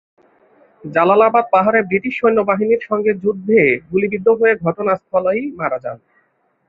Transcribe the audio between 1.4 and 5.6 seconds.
পাহাড়ে ব্রিটিশ সৈন্যবাহিনীর সংগে যুদ্ধে গুলিবিদ্ধ হয়ে ঘটনাস্থলেই